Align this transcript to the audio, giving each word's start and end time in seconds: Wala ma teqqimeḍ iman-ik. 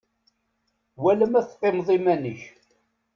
Wala 1.03 1.25
ma 1.31 1.41
teqqimeḍ 1.47 1.89
iman-ik. 1.97 2.41